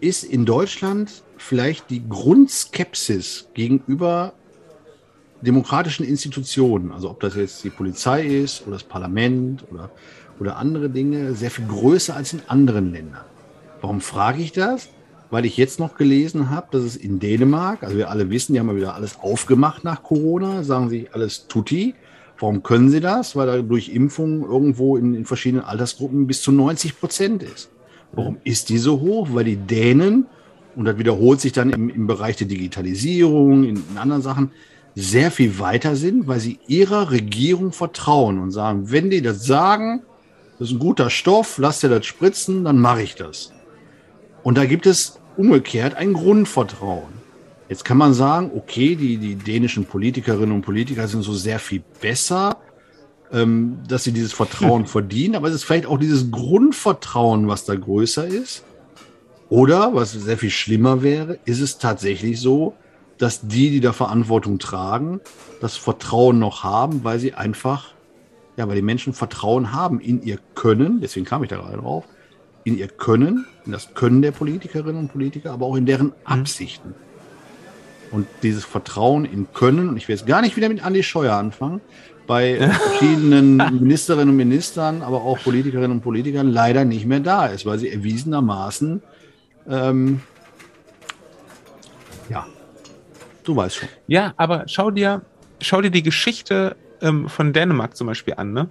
ist 0.02 0.24
in 0.24 0.44
Deutschland 0.44 1.22
vielleicht 1.38 1.88
die 1.88 2.06
Grundskepsis 2.06 3.48
gegenüber 3.54 4.34
demokratischen 5.42 6.04
Institutionen, 6.06 6.92
also 6.92 7.10
ob 7.10 7.20
das 7.20 7.36
jetzt 7.36 7.62
die 7.64 7.70
Polizei 7.70 8.24
ist 8.24 8.62
oder 8.62 8.72
das 8.72 8.84
Parlament 8.84 9.64
oder, 9.70 9.90
oder 10.38 10.56
andere 10.56 10.88
Dinge, 10.88 11.34
sehr 11.34 11.50
viel 11.50 11.66
größer 11.66 12.16
als 12.16 12.32
in 12.32 12.40
anderen 12.46 12.92
Ländern. 12.92 13.24
Warum 13.80 14.00
frage 14.00 14.42
ich 14.42 14.52
das? 14.52 14.88
Weil 15.30 15.44
ich 15.44 15.56
jetzt 15.56 15.80
noch 15.80 15.96
gelesen 15.96 16.50
habe, 16.50 16.68
dass 16.70 16.82
es 16.82 16.96
in 16.96 17.18
Dänemark, 17.18 17.82
also 17.82 17.96
wir 17.96 18.10
alle 18.10 18.30
wissen, 18.30 18.52
die 18.52 18.60
haben 18.60 18.68
ja 18.68 18.76
wieder 18.76 18.94
alles 18.94 19.18
aufgemacht 19.20 19.82
nach 19.82 20.02
Corona, 20.02 20.62
sagen 20.62 20.88
sie 20.88 21.08
alles 21.12 21.48
tutti. 21.48 21.94
Warum 22.38 22.62
können 22.62 22.90
sie 22.90 23.00
das? 23.00 23.34
Weil 23.34 23.46
da 23.46 23.62
durch 23.62 23.88
Impfungen 23.88 24.42
irgendwo 24.42 24.96
in, 24.96 25.14
in 25.14 25.24
verschiedenen 25.24 25.64
Altersgruppen 25.64 26.26
bis 26.26 26.42
zu 26.42 26.52
90 26.52 27.00
Prozent 27.00 27.42
ist. 27.42 27.70
Warum 28.12 28.38
ist 28.44 28.68
die 28.68 28.78
so 28.78 29.00
hoch? 29.00 29.28
Weil 29.32 29.44
die 29.44 29.56
Dänen, 29.56 30.26
und 30.76 30.84
das 30.84 30.98
wiederholt 30.98 31.40
sich 31.40 31.52
dann 31.52 31.70
im, 31.70 31.88
im 31.88 32.06
Bereich 32.06 32.36
der 32.36 32.46
Digitalisierung, 32.46 33.64
in, 33.64 33.76
in 33.76 33.98
anderen 33.98 34.22
Sachen, 34.22 34.50
sehr 34.94 35.30
viel 35.30 35.58
weiter 35.58 35.96
sind, 35.96 36.26
weil 36.26 36.40
sie 36.40 36.58
ihrer 36.66 37.10
Regierung 37.10 37.72
vertrauen 37.72 38.38
und 38.38 38.50
sagen, 38.50 38.90
wenn 38.90 39.10
die 39.10 39.22
das 39.22 39.46
sagen, 39.46 40.02
das 40.58 40.68
ist 40.68 40.74
ein 40.74 40.80
guter 40.80 41.10
Stoff, 41.10 41.58
lass 41.58 41.80
dir 41.80 41.88
das 41.88 42.06
spritzen, 42.06 42.64
dann 42.64 42.78
mache 42.78 43.02
ich 43.02 43.14
das. 43.14 43.52
Und 44.42 44.58
da 44.58 44.66
gibt 44.66 44.86
es 44.86 45.18
umgekehrt 45.36 45.94
ein 45.94 46.12
Grundvertrauen. 46.12 47.22
Jetzt 47.69 47.84
kann 47.84 47.96
man 47.96 48.12
sagen, 48.12 48.50
okay, 48.55 48.96
die, 48.96 49.17
die 49.17 49.34
dänischen 49.34 49.86
Politikerinnen 49.86 50.52
und 50.55 50.62
Politiker 50.62 51.08
sind 51.08 51.22
so 51.22 51.32
sehr 51.32 51.58
viel 51.58 51.82
besser, 52.00 52.58
ähm, 53.32 53.78
dass 53.88 54.05
sie 54.05 54.12
dieses 54.12 54.34
Vertrauen 54.34 54.86
verdienen, 54.86 55.36
aber 55.36 55.48
es 55.48 55.55
ist 55.55 55.64
vielleicht 55.64 55.86
auch 55.86 55.98
dieses 55.98 56.31
Grundvertrauen, 56.31 57.48
was 57.48 57.64
da 57.64 57.74
größer 57.74 58.26
ist. 58.26 58.64
Oder, 59.48 59.94
was 59.94 60.12
sehr 60.12 60.38
viel 60.38 60.50
schlimmer 60.50 61.02
wäre, 61.02 61.38
ist 61.44 61.60
es 61.60 61.78
tatsächlich 61.78 62.40
so, 62.40 62.74
dass 63.22 63.46
die, 63.46 63.70
die 63.70 63.79
da 63.79 63.93
Verantwortung 63.93 64.58
tragen, 64.58 65.20
das 65.60 65.76
Vertrauen 65.76 66.41
noch 66.41 66.64
haben, 66.64 67.05
weil 67.05 67.20
sie 67.20 67.34
einfach, 67.34 67.94
ja, 68.56 68.67
weil 68.67 68.74
die 68.74 68.82
Menschen 68.82 69.12
Vertrauen 69.12 69.72
haben 69.72 70.00
in 70.00 70.24
ihr 70.24 70.38
Können, 70.56 71.00
deswegen 71.00 71.24
kam 71.24 71.44
ich 71.44 71.48
da 71.48 71.55
gerade 71.55 71.76
drauf, 71.76 72.05
in 72.64 72.76
ihr 72.76 72.88
Können, 72.88 73.46
in 73.64 73.70
das 73.70 73.94
Können 73.94 74.22
der 74.22 74.32
Politikerinnen 74.32 74.96
und 74.96 75.12
Politiker, 75.12 75.52
aber 75.52 75.67
auch 75.67 75.76
in 75.76 75.86
deren 75.86 76.08
mhm. 76.08 76.12
Absichten. 76.24 76.96
Und 78.10 78.26
dieses 78.43 78.64
Vertrauen 78.64 79.24
in 79.24 79.46
Können, 79.52 79.88
und 79.88 79.96
ich 79.96 80.08
will 80.08 80.17
jetzt 80.17 80.26
gar 80.26 80.43
nicht 80.43 80.56
wieder 80.56 80.69
mit 80.69 80.84
Andi 80.84 81.05
Scheuer 81.05 81.36
anfangen, 81.36 81.81
bei 82.26 82.56
verschiedenen 82.88 83.56
Ministerinnen 83.56 84.31
und 84.31 84.36
Ministern, 84.36 85.00
aber 85.00 85.22
auch 85.22 85.38
Politikerinnen 85.38 85.93
und 85.93 86.00
Politikern 86.00 86.48
leider 86.48 86.84
nicht 86.84 87.06
mehr 87.06 87.20
da 87.20 87.46
ist, 87.46 87.67
weil 87.67 87.79
sie 87.79 87.88
erwiesenermaßen 87.88 89.00
ähm, 89.69 90.22
ja, 92.29 92.46
Du 93.44 93.56
weißt 93.56 93.77
schon. 93.77 93.89
Ja, 94.06 94.34
aber 94.37 94.65
schau 94.67 94.91
dir, 94.91 95.22
schau 95.61 95.81
dir 95.81 95.91
die 95.91 96.03
Geschichte 96.03 96.77
ähm, 97.01 97.29
von 97.29 97.53
Dänemark 97.53 97.96
zum 97.96 98.06
Beispiel 98.06 98.34
an, 98.37 98.53
ne? 98.53 98.69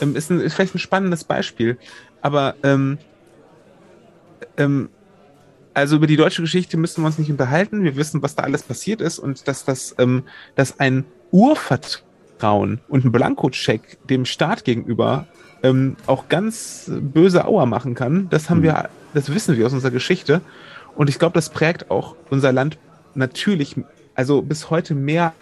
Ähm, 0.00 0.16
ist, 0.16 0.30
ein, 0.30 0.40
ist 0.40 0.54
vielleicht 0.54 0.74
ein 0.74 0.78
spannendes 0.78 1.24
Beispiel, 1.24 1.78
aber 2.22 2.54
ähm, 2.62 2.98
ähm, 4.56 4.88
also 5.74 5.96
über 5.96 6.06
die 6.06 6.16
deutsche 6.16 6.42
Geschichte 6.42 6.76
müssen 6.76 7.02
wir 7.02 7.06
uns 7.06 7.18
nicht 7.18 7.30
unterhalten. 7.30 7.84
Wir 7.84 7.96
wissen, 7.96 8.22
was 8.22 8.34
da 8.34 8.42
alles 8.42 8.62
passiert 8.62 9.00
ist 9.00 9.18
und 9.18 9.46
dass 9.48 9.64
das, 9.64 9.94
ähm, 9.98 10.24
dass 10.54 10.80
ein 10.80 11.04
Urvertrag 11.30 12.02
Misstrauen 12.42 12.80
und 12.88 13.04
ein 13.04 13.12
Blankocheck 13.12 13.98
dem 14.08 14.24
Staat 14.24 14.64
gegenüber 14.64 15.26
ähm, 15.62 15.96
auch 16.06 16.28
ganz 16.28 16.90
böse 16.90 17.44
Auer 17.46 17.66
machen 17.66 17.94
kann, 17.94 18.28
das 18.30 18.50
haben 18.50 18.58
mhm. 18.58 18.64
wir, 18.64 18.88
das 19.14 19.32
wissen 19.32 19.56
wir 19.56 19.66
aus 19.66 19.72
unserer 19.72 19.92
Geschichte. 19.92 20.40
Und 20.96 21.08
ich 21.08 21.18
glaube, 21.18 21.34
das 21.34 21.50
prägt 21.50 21.90
auch 21.90 22.16
unser 22.30 22.52
Land 22.52 22.78
natürlich, 23.14 23.76
also 24.14 24.42
bis 24.42 24.70
heute 24.70 24.94
mehr 24.94 25.34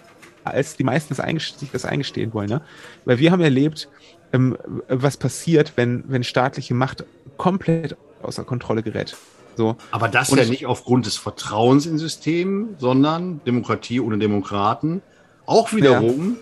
als 0.45 0.77
die 0.77 0.85
meisten 0.85 1.15
sich 1.15 1.71
das 1.71 1.85
eingestehen 1.85 2.33
wollen. 2.33 2.49
Ne? 2.49 2.63
Weil 3.05 3.19
wir 3.19 3.31
haben 3.31 3.43
erlebt, 3.43 3.89
ähm, 4.33 4.57
was 4.89 5.17
passiert, 5.17 5.73
wenn, 5.77 6.05
wenn 6.09 6.25
staatliche 6.25 6.75
Macht 6.75 7.05
komplett 7.37 7.97
außer 8.23 8.45
Kontrolle 8.45 8.83
gerät. 8.83 9.17
So. 9.57 9.77
Aber 9.91 10.09
das 10.09 10.31
Und 10.31 10.39
ja 10.39 10.45
nicht 10.45 10.67
aufgrund 10.67 11.07
des 11.07 11.17
Vertrauens 11.17 11.87
in 11.87 11.99
System, 11.99 12.77
sondern 12.79 13.41
Demokratie 13.45 14.01
ohne 14.01 14.19
Demokraten. 14.19 15.03
Auch 15.47 15.73
wiederum 15.73 16.37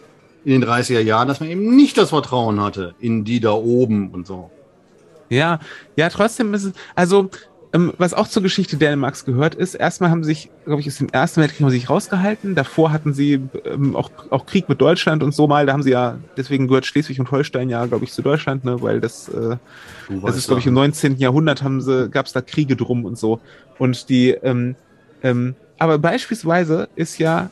ja. 0.45 0.53
in 0.53 0.61
den 0.61 0.69
30er 0.69 1.01
Jahren, 1.01 1.29
dass 1.29 1.41
man 1.41 1.49
eben 1.49 1.75
nicht 1.75 1.97
das 1.97 2.11
Vertrauen 2.11 2.61
hatte 2.61 2.95
in 3.01 3.25
die 3.25 3.41
da 3.41 3.53
oben 3.53 4.11
und 4.11 4.27
so. 4.27 4.51
Ja, 5.31 5.61
ja, 5.97 6.09
trotzdem 6.09 6.55
ist 6.55 6.65
es, 6.65 6.73
also 6.95 7.31
ähm, 7.73 7.93
was 7.99 8.15
auch 8.15 8.27
zur 8.29 8.43
Geschichte 8.43 8.77
Dänemarks 8.77 9.25
gehört, 9.25 9.55
ist, 9.55 9.75
erstmal 9.75 10.11
haben 10.11 10.25
sich, 10.25 10.51
glaube 10.65 10.81
ich, 10.81 10.89
aus 10.89 10.97
dem 10.97 11.09
Ersten 11.11 11.41
Weltkrieg 11.41 11.61
haben 11.61 11.71
sich 11.71 11.91
rausgehalten. 11.91 12.55
Davor 12.55 12.93
hatten 12.93 13.13
sie 13.13 13.43
ähm, 13.65 13.95
auch, 13.95 14.11
auch 14.31 14.47
Krieg 14.47 14.69
mit 14.69 14.81
Deutschland 14.81 15.23
und 15.23 15.35
so 15.35 15.47
mal. 15.47 15.67
Da 15.67 15.75
haben 15.75 15.83
sie 15.83 15.91
ja, 15.91 16.19
deswegen 16.37 16.69
gehört 16.69 16.87
Schleswig 16.87 17.21
und 17.21 17.31
Holstein 17.31 17.69
ja, 17.69 17.85
glaube 17.85 18.05
ich, 18.05 18.13
zu 18.13 18.23
Deutschland, 18.23 18.65
ne, 18.65 18.81
weil 18.81 19.01
das, 19.01 19.29
äh, 19.29 19.57
das 20.23 20.37
ist, 20.37 20.47
glaube 20.47 20.61
ich, 20.61 20.67
im 20.67 20.75
19. 20.75 21.19
Jahrhundert 21.19 21.63
haben 21.63 21.83
sie, 21.83 22.09
gab 22.09 22.27
es 22.27 22.33
da 22.33 22.41
Kriege 22.41 22.75
drum 22.75 23.05
und 23.05 23.19
so. 23.19 23.41
Und 23.79 24.09
die, 24.09 24.31
ähm, 24.31 24.75
ähm, 25.23 25.55
aber 25.79 25.99
beispielsweise 25.99 26.89
ist 26.97 27.19
ja 27.19 27.51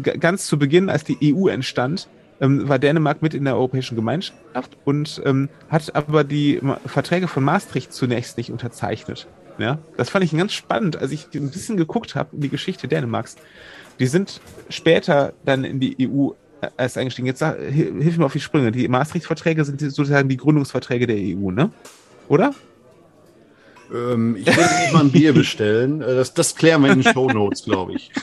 ganz 0.00 0.46
zu 0.46 0.58
Beginn, 0.58 0.88
als 0.88 1.04
die 1.04 1.34
EU 1.34 1.48
entstand, 1.48 2.08
ähm, 2.40 2.68
war 2.68 2.78
Dänemark 2.78 3.22
mit 3.22 3.34
in 3.34 3.44
der 3.44 3.54
Europäischen 3.54 3.94
Gemeinschaft 3.94 4.76
und 4.84 5.22
ähm, 5.24 5.48
hat 5.68 5.94
aber 5.94 6.24
die 6.24 6.60
Verträge 6.86 7.28
von 7.28 7.44
Maastricht 7.44 7.92
zunächst 7.92 8.36
nicht 8.36 8.50
unterzeichnet. 8.50 9.28
Ja, 9.58 9.78
das 9.96 10.10
fand 10.10 10.24
ich 10.24 10.36
ganz 10.36 10.52
spannend, 10.52 10.96
als 10.96 11.12
ich 11.12 11.28
ein 11.34 11.50
bisschen 11.50 11.76
geguckt 11.76 12.14
habe 12.14 12.30
in 12.34 12.40
die 12.40 12.48
Geschichte 12.48 12.88
Dänemarks. 12.88 13.36
Die 13.98 14.06
sind 14.06 14.40
später 14.68 15.34
dann 15.44 15.64
in 15.64 15.78
die 15.78 16.08
EU 16.08 16.30
äh, 16.60 16.68
erst 16.78 16.98
eingestiegen. 16.98 17.26
Jetzt 17.26 17.40
sag, 17.40 17.58
hilf 17.58 18.16
mir 18.16 18.24
auf 18.24 18.32
die 18.32 18.40
Sprünge. 18.40 18.72
Die 18.72 18.88
Maastricht-Verträge 18.88 19.64
sind 19.64 19.80
sozusagen 19.80 20.28
die 20.28 20.36
Gründungsverträge 20.36 21.06
der 21.06 21.16
EU, 21.16 21.50
ne? 21.50 21.70
Oder? 22.28 22.54
Ähm, 23.92 24.36
ich 24.36 24.46
nicht 24.46 24.92
mal 24.92 25.00
ein 25.00 25.12
Bier 25.12 25.34
bestellen. 25.34 26.00
Äh, 26.00 26.14
das, 26.14 26.32
das 26.34 26.54
klären 26.54 26.82
wir 26.82 26.92
in 26.92 27.02
den 27.02 27.12
Show 27.12 27.28
Notes, 27.28 27.64
glaube 27.64 27.94
ich. 27.94 28.10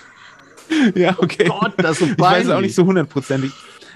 Ja, 0.94 1.16
okay. 1.18 1.50
Oh 1.50 1.62
Gott, 1.62 1.74
das 1.78 1.94
ist 1.94 2.00
so 2.00 2.06
ich 2.06 2.20
weiß 2.20 2.50
auch 2.52 2.62
nicht 2.62 2.76
so 2.76 2.86
hundertprozentig 2.86 3.52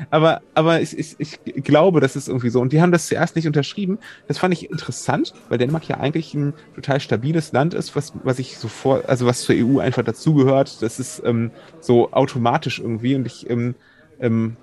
aber, 0.09 0.41
aber 0.53 0.81
ich, 0.81 0.97
ich, 0.97 1.17
ich 1.19 1.63
glaube, 1.63 2.00
das 2.00 2.15
ist 2.15 2.27
irgendwie 2.27 2.50
so. 2.50 2.62
Und 2.62 2.73
die 2.73 2.81
haben 2.81 2.91
das 2.91 3.07
zuerst 3.07 3.35
nicht 3.35 3.47
unterschrieben. 3.47 4.00
Das 4.27 4.38
fand 4.38 4.53
ich 4.53 4.69
interessant, 4.69 5.33
weil 5.50 5.57
Dänemark 5.57 5.88
ja 5.88 5.97
eigentlich 5.97 6.33
ein 6.33 6.53
total 6.75 7.00
stabiles 7.00 7.51
Land 7.51 7.73
ist, 7.73 7.95
was, 7.95 8.13
was 8.23 8.39
ich 8.39 8.57
sofort, 8.57 9.07
also 9.07 9.25
was 9.25 9.41
zur 9.41 9.55
EU 9.55 9.79
einfach 9.79 10.03
dazugehört. 10.03 10.81
Das 10.81 11.00
ist 11.00 11.21
ähm, 11.25 11.51
so 11.79 12.12
automatisch 12.12 12.79
irgendwie. 12.79 13.15
Und 13.15 13.25
ich, 13.25 13.50
ähm, 13.50 13.75
ähm, 14.19 14.57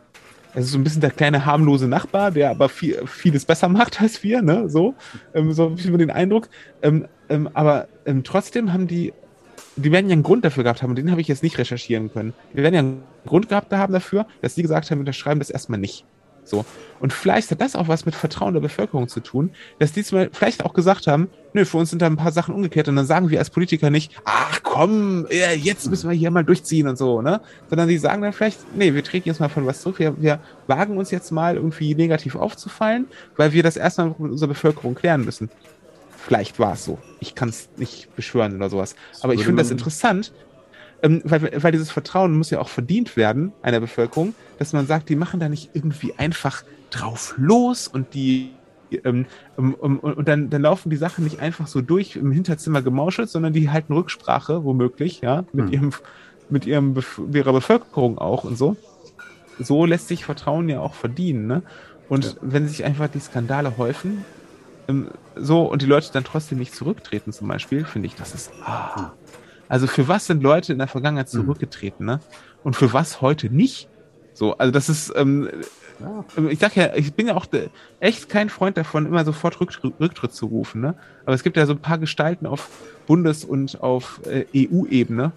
es 0.55 0.67
ist 0.67 0.73
so 0.73 0.79
ein 0.79 0.85
bisschen 0.85 1.01
der 1.01 1.11
kleine 1.11 1.47
harmlose 1.47 1.87
Nachbar, 1.87 2.33
der 2.33 2.51
aber 2.51 2.69
viel, 2.69 3.07
vieles 3.07 3.45
besser 3.45 3.69
macht 3.69 4.01
als 4.01 4.23
wir, 4.23 4.43
ne? 4.43 4.69
So, 4.69 4.95
ähm, 5.35 5.53
so 5.53 5.65
habe 5.65 5.75
ich 5.79 5.87
den 5.87 6.11
Eindruck. 6.11 6.49
Ähm, 6.83 7.07
ähm, 7.29 7.49
aber 7.55 7.89
ähm, 8.07 8.25
trotzdem 8.25 8.73
haben 8.73 8.87
die 8.87 9.13
die 9.77 9.93
werden 9.93 10.09
ja 10.09 10.13
einen 10.13 10.23
Grund 10.23 10.45
dafür 10.45 10.65
gehabt 10.65 10.83
haben, 10.83 10.91
und 10.91 10.97
den 10.97 11.11
habe 11.11 11.21
ich 11.21 11.29
jetzt 11.29 11.43
nicht 11.43 11.59
recherchieren 11.59 12.13
können. 12.13 12.35
Die 12.53 12.59
werden 12.59 12.75
ja 12.75 12.81
einen 12.81 13.03
Grund 13.27 13.49
gehabt 13.49 13.73
haben 13.73 13.93
dafür, 13.93 14.27
dass 14.43 14.55
die 14.55 14.63
gesagt 14.63 14.91
haben, 14.91 14.99
wir 14.99 15.03
unterschreiben 15.03 15.41
das 15.41 15.51
erstmal 15.51 15.79
nicht. 15.79 16.05
So. 16.45 16.65
Und 16.99 17.13
vielleicht 17.13 17.51
hat 17.51 17.61
das 17.61 17.77
auch 17.77 17.89
was 17.89 18.07
mit 18.07 18.15
Vertrauen 18.15 18.55
der 18.55 18.61
Bevölkerung 18.61 19.09
zu 19.09 19.21
tun, 19.21 19.51
dass 19.79 19.93
die 19.93 20.03
vielleicht 20.03 20.65
auch 20.65 20.75
gesagt 20.75 21.07
haben, 21.07 21.29
nö, 21.53 21.65
für 21.65 21.79
uns 21.79 21.91
sind 21.91 22.03
da 22.03 22.07
ein 22.07 22.17
paar 22.17 22.33
Sachen 22.33 22.55
umgekehrt 22.55 22.89
und 22.89 22.97
dann 22.97 23.07
sagen 23.07 23.31
wir 23.31 23.39
als 23.39 23.51
Politiker 23.51 23.91
nicht, 23.91 24.13
ach 24.25 24.61
komm, 24.63 25.27
jetzt 25.31 25.89
müssen 25.89 26.11
wir 26.11 26.17
hier 26.17 26.31
mal 26.31 26.45
durchziehen 26.45 26.89
und 26.89 26.97
so, 26.97 27.23
ne? 27.23 27.41
Sondern 27.69 27.89
die 27.89 27.99
sagen 27.99 28.23
dann 28.23 28.33
vielleicht, 28.33 28.59
nee, 28.77 28.95
wir 28.95 29.05
treten 29.05 29.29
jetzt 29.29 29.41
mal 29.41 29.49
von 29.49 29.67
was 29.67 29.81
zurück, 29.81 29.99
wir, 29.99 30.21
wir 30.21 30.41
wagen 30.67 30.99
uns 30.99 31.11
jetzt 31.11 31.31
mal 31.31 31.57
irgendwie 31.57 31.95
negativ 31.95 32.37
aufzufallen, 32.37 33.07
weil 33.37 33.53
wir 33.53 33.63
das 33.63 33.77
erstmal 33.77 34.09
mit 34.09 34.33
unserer 34.33 34.49
Bevölkerung 34.49 34.95
klären 34.95 35.25
müssen. 35.25 35.51
Vielleicht 36.23 36.59
war 36.59 36.75
es 36.75 36.85
so. 36.85 36.99
Ich 37.19 37.35
kann 37.35 37.49
es 37.49 37.69
nicht 37.77 38.15
beschwören 38.15 38.57
oder 38.57 38.69
sowas. 38.69 38.95
Aber 39.23 39.35
ich 39.35 39.45
finde 39.45 39.63
das 39.63 39.71
interessant, 39.71 40.33
ähm, 41.03 41.23
weil, 41.25 41.63
weil 41.63 41.73
dieses 41.73 41.91
Vertrauen 41.91 42.37
muss 42.37 42.51
ja 42.51 42.61
auch 42.61 42.69
verdient 42.69 43.17
werden 43.17 43.53
einer 43.63 43.81
Bevölkerung, 43.81 44.35
dass 44.59 44.73
man 44.73 44.87
sagt, 44.87 45.09
die 45.09 45.17
machen 45.17 45.41
da 45.41 45.49
nicht 45.49 45.71
irgendwie 45.73 46.15
einfach 46.19 46.63
drauf 46.91 47.35
los 47.39 47.89
und 47.89 48.15
die 48.15 48.51
ähm, 49.05 49.27
um, 49.57 49.75
um, 49.75 49.99
und 50.01 50.27
dann, 50.27 50.51
dann 50.51 50.63
laufen 50.63 50.91
die 50.91 50.97
Sachen 50.97 51.25
nicht 51.25 51.41
einfach 51.41 51.69
so 51.69 51.81
durch 51.81 52.17
im 52.17 52.33
Hinterzimmer 52.33 52.83
gemauschelt, 52.83 53.31
sondern 53.31 53.53
die 53.53 53.71
halten 53.71 53.93
Rücksprache, 53.93 54.65
womöglich, 54.65 55.21
ja, 55.21 55.45
mit 55.53 55.67
hm. 55.67 55.73
ihrem, 55.73 55.93
mit 56.49 56.67
ihrem 56.67 56.97
ihrer 57.33 57.53
Bevölkerung 57.53 58.19
auch 58.19 58.45
und 58.45 58.59
so. 58.59 58.77
So 59.61 59.85
lässt 59.85 60.09
sich 60.09 60.25
Vertrauen 60.25 60.69
ja 60.69 60.81
auch 60.81 60.95
verdienen, 60.95 61.47
ne? 61.47 61.63
Und 62.09 62.25
ja. 62.25 62.33
wenn 62.41 62.67
sich 62.67 62.85
einfach 62.85 63.09
die 63.09 63.21
Skandale 63.21 63.79
häufen, 63.79 64.25
ähm, 64.25 64.40
so 65.37 65.63
und 65.63 65.83
die 65.83 65.87
Leute 65.87 66.11
dann 66.13 66.25
trotzdem 66.25 66.59
nicht 66.59 66.75
zurücktreten 66.75 67.33
zum 67.33 67.49
Beispiel, 67.49 67.85
finde 67.85 68.07
ich, 68.07 68.15
das 68.15 68.35
ist. 68.35 68.53
Ah. 68.63 69.13
Also 69.69 69.87
für 69.87 70.09
was 70.09 70.27
sind 70.27 70.43
Leute 70.43 70.73
in 70.73 70.79
der 70.79 70.89
Vergangenheit 70.89 71.33
mhm. 71.33 71.43
zurückgetreten, 71.43 72.05
ne? 72.05 72.21
Und 72.65 72.75
für 72.75 72.93
was 72.93 73.21
heute 73.21 73.49
nicht? 73.49 73.89
So, 74.35 74.57
also 74.59 74.73
das 74.73 74.89
ist, 74.89 75.13
ähm, 75.17 75.49
ja. 76.01 76.25
ich 76.49 76.59
sag 76.59 76.75
ja, 76.77 76.95
ich 76.95 77.13
bin 77.15 77.29
ja 77.29 77.35
auch 77.35 77.47
echt 78.01 78.29
kein 78.29 78.49
Freund 78.49 78.77
davon, 78.77 79.07
immer 79.07 79.25
sofort 79.25 79.61
Rücktritt, 79.61 79.95
Rücktritt 80.01 80.33
zu 80.33 80.47
rufen, 80.47 80.81
ne? 80.81 80.95
Aber 81.25 81.35
es 81.35 81.43
gibt 81.43 81.57
ja 81.57 81.67
so 81.67 81.73
ein 81.73 81.81
paar 81.81 81.99
Gestalten 81.99 82.47
auf 82.47 82.69
Bundes- 83.07 83.45
und 83.45 83.81
auf 83.83 84.21
äh, 84.27 84.45
EU-Ebene, 84.55 85.33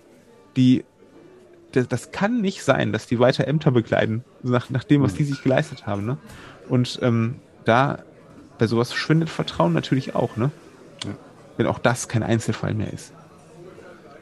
die 0.56 0.84
das, 1.72 1.88
das, 1.88 2.12
kann 2.12 2.42
nicht 2.42 2.64
sein, 2.64 2.92
dass 2.92 3.08
die 3.08 3.20
weiter 3.20 3.48
Ämter 3.48 3.72
bekleiden, 3.72 4.24
nach, 4.44 4.70
nach 4.70 4.84
dem, 4.84 5.02
was 5.02 5.14
mhm. 5.14 5.18
die 5.18 5.24
sich 5.26 5.44
geleistet 5.44 5.86
haben, 5.86 6.06
ne? 6.06 6.18
Und 6.70 7.00
ähm, 7.02 7.36
da 7.66 8.00
bei 8.64 8.68
sowas 8.68 8.92
verschwindet 8.92 9.30
Vertrauen 9.30 9.74
natürlich 9.74 10.16
auch, 10.16 10.38
ne? 10.38 10.50
Ja. 11.04 11.12
Wenn 11.58 11.68
auch 11.68 11.80
das 11.80 12.08
kein 12.08 12.24
Einzelfall 12.24 12.74
mehr 12.74 12.94
ist. 12.94 13.12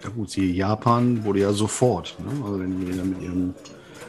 Ja 0.04 0.10
gut, 0.10 0.32
sie 0.32 0.52
Japan 0.52 1.24
wurde 1.24 1.42
ja 1.42 1.54
sofort, 1.54 2.16
ne? 2.18 2.44
Also 2.44 2.60
wenn 2.60 2.84
die 2.84 2.98
dann 2.98 3.10
mit 3.12 3.22
ihrem 3.22 3.54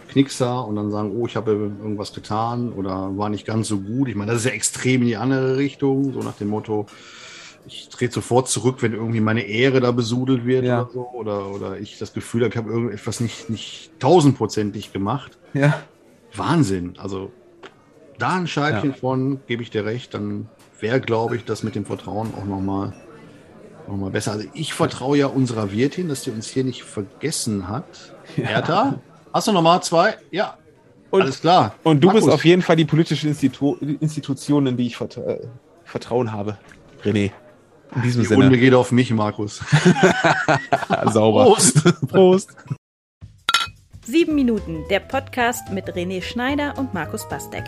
Knickser 0.09 0.67
und 0.67 0.77
dann 0.77 0.91
sagen, 0.91 1.13
oh, 1.15 1.27
ich 1.27 1.37
habe 1.37 1.53
irgendwas 1.53 2.15
getan 2.15 2.73
oder 2.73 3.15
war 3.19 3.29
nicht 3.29 3.45
ganz 3.45 3.69
so 3.69 3.81
gut. 3.81 4.09
Ich 4.09 4.15
meine, 4.15 4.33
das 4.33 4.41
ist 4.41 4.47
ja 4.47 4.53
extrem 4.53 5.03
in 5.03 5.09
die 5.09 5.17
andere 5.19 5.59
Richtung, 5.59 6.15
so 6.15 6.21
nach 6.21 6.37
dem 6.37 6.49
Motto, 6.49 6.87
ich 7.67 7.91
trete 7.91 8.15
sofort 8.15 8.49
zurück, 8.49 8.77
wenn 8.81 8.95
irgendwie 8.95 9.21
meine 9.21 9.43
Ehre 9.43 9.81
da 9.81 9.93
besudelt 9.93 10.47
wird 10.47 10.65
ja. 10.65 10.81
oder 10.81 10.91
so. 10.93 11.09
Oder, 11.13 11.51
oder 11.51 11.79
ich 11.79 11.99
das 11.99 12.15
Gefühl 12.15 12.45
habe, 12.45 12.53
ich 12.53 12.57
habe 12.57 12.71
irgendetwas 12.71 13.21
nicht, 13.21 13.51
nicht 13.51 13.91
tausendprozentig 13.99 14.95
gemacht. 14.95 15.37
Ja. 15.53 15.83
Wahnsinn. 16.35 16.95
Also 16.97 17.31
da 18.23 18.37
ein 18.37 18.47
Scheibchen 18.47 18.91
ja. 18.91 18.97
von, 18.97 19.41
gebe 19.47 19.63
ich 19.63 19.71
dir 19.71 19.85
recht, 19.85 20.15
dann 20.15 20.49
wäre, 20.81 21.01
glaube 21.01 21.37
ich, 21.37 21.45
das 21.45 21.63
mit 21.63 21.75
dem 21.75 21.85
Vertrauen 21.85 22.33
auch 22.35 22.45
nochmal 22.45 22.93
noch 23.89 23.97
mal 23.97 24.11
besser. 24.11 24.33
Also 24.33 24.47
ich 24.55 24.75
vertraue 24.75 25.19
ja 25.19 25.27
unserer 25.27 25.73
Wirtin, 25.73 26.09
dass 26.09 26.23
sie 26.23 26.31
uns 26.31 26.49
hier 26.49 26.65
nicht 26.65 26.85
vergessen 26.85 27.69
hat. 27.69 28.15
Ja. 28.37 28.45
Hertha, 28.45 29.01
hast 29.33 29.49
du 29.49 29.53
nochmal 29.53 29.83
zwei? 29.83 30.17
Ja. 30.31 30.57
Und, 31.11 31.23
Alles 31.23 31.41
klar. 31.41 31.75
Und 31.83 32.01
du 32.01 32.07
Markus. 32.07 32.25
bist 32.25 32.35
auf 32.35 32.45
jeden 32.45 32.63
Fall 32.63 32.77
die 32.77 32.85
politische 32.85 33.29
Institu 33.29 33.77
Institution, 34.01 34.67
in 34.67 34.77
die 34.77 34.87
ich 34.87 34.97
vertra 34.97 35.23
äh, 35.23 35.41
Vertrauen 35.85 36.33
habe, 36.33 36.57
René. 37.05 37.33
In 37.95 38.03
diesem 38.03 38.23
die 38.23 38.29
Sinne. 38.29 38.45
Runde 38.45 38.59
geht 38.59 38.73
auf 38.73 38.93
mich, 38.93 39.11
Markus. 39.11 39.61
Sauber. 41.13 41.45
Prost. 41.45 42.07
Prost. 42.09 42.57
Sieben 44.07 44.35
Minuten, 44.35 44.85
der 44.89 45.01
Podcast 45.01 45.71
mit 45.71 45.87
René 45.95 46.23
Schneider 46.23 46.79
und 46.79 46.95
Markus 46.95 47.29
Bastek. 47.29 47.65